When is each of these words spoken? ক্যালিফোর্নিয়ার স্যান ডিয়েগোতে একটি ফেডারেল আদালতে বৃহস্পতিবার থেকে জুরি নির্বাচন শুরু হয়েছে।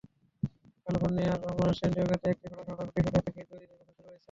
ক্যালিফোর্নিয়ার 0.85 1.39
স্যান 1.77 1.91
ডিয়েগোতে 1.95 2.27
একটি 2.29 2.45
ফেডারেল 2.45 2.73
আদালতে 2.73 2.91
বৃহস্পতিবার 2.95 3.25
থেকে 3.27 3.41
জুরি 3.49 3.65
নির্বাচন 3.69 3.93
শুরু 3.95 4.07
হয়েছে। 4.07 4.19